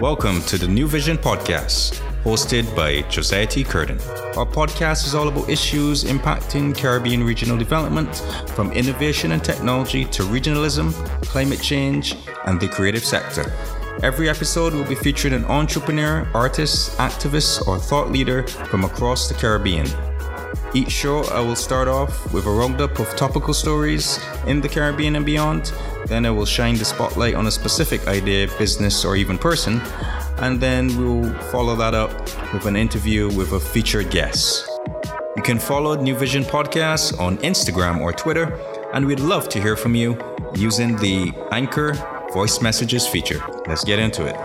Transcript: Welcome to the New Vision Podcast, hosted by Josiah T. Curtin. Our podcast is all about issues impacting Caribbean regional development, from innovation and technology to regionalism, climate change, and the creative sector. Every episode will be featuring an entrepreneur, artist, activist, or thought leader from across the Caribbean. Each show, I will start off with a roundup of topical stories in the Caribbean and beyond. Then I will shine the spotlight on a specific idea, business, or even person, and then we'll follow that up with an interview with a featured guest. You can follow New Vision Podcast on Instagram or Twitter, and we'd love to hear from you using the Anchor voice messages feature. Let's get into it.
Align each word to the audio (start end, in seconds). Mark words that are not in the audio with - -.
Welcome 0.00 0.42
to 0.42 0.58
the 0.58 0.66
New 0.66 0.86
Vision 0.86 1.16
Podcast, 1.16 2.00
hosted 2.24 2.74
by 2.74 3.02
Josiah 3.08 3.46
T. 3.46 3.62
Curtin. 3.62 3.98
Our 4.36 4.44
podcast 4.44 5.06
is 5.06 5.14
all 5.14 5.28
about 5.28 5.48
issues 5.48 6.04
impacting 6.04 6.76
Caribbean 6.76 7.22
regional 7.22 7.56
development, 7.56 8.16
from 8.56 8.72
innovation 8.72 9.32
and 9.32 9.44
technology 9.44 10.04
to 10.06 10.22
regionalism, 10.24 10.92
climate 11.22 11.62
change, 11.62 12.16
and 12.46 12.60
the 12.60 12.68
creative 12.68 13.04
sector. 13.04 13.52
Every 14.02 14.28
episode 14.28 14.74
will 14.74 14.84
be 14.84 14.96
featuring 14.96 15.34
an 15.34 15.44
entrepreneur, 15.44 16.28
artist, 16.34 16.98
activist, 16.98 17.66
or 17.68 17.78
thought 17.78 18.10
leader 18.10 18.46
from 18.46 18.84
across 18.84 19.28
the 19.28 19.34
Caribbean. 19.34 19.86
Each 20.74 20.90
show, 20.90 21.22
I 21.26 21.38
will 21.38 21.54
start 21.54 21.86
off 21.86 22.32
with 22.34 22.46
a 22.46 22.50
roundup 22.50 22.98
of 22.98 23.08
topical 23.14 23.54
stories 23.54 24.18
in 24.46 24.60
the 24.60 24.68
Caribbean 24.68 25.14
and 25.14 25.24
beyond. 25.24 25.72
Then 26.06 26.26
I 26.26 26.30
will 26.30 26.46
shine 26.46 26.76
the 26.76 26.84
spotlight 26.84 27.34
on 27.34 27.46
a 27.46 27.50
specific 27.50 28.06
idea, 28.06 28.48
business, 28.58 29.04
or 29.04 29.16
even 29.16 29.38
person, 29.38 29.80
and 30.38 30.60
then 30.60 30.88
we'll 30.98 31.32
follow 31.50 31.74
that 31.76 31.94
up 31.94 32.12
with 32.52 32.66
an 32.66 32.76
interview 32.76 33.34
with 33.34 33.52
a 33.52 33.60
featured 33.60 34.10
guest. 34.10 34.68
You 35.36 35.42
can 35.42 35.58
follow 35.58 35.94
New 35.96 36.14
Vision 36.14 36.44
Podcast 36.44 37.18
on 37.18 37.38
Instagram 37.38 38.00
or 38.00 38.12
Twitter, 38.12 38.54
and 38.92 39.06
we'd 39.06 39.20
love 39.20 39.48
to 39.48 39.60
hear 39.60 39.76
from 39.76 39.94
you 39.94 40.18
using 40.54 40.96
the 40.96 41.32
Anchor 41.50 41.94
voice 42.32 42.60
messages 42.60 43.06
feature. 43.06 43.42
Let's 43.66 43.84
get 43.84 43.98
into 43.98 44.26
it. 44.26 44.36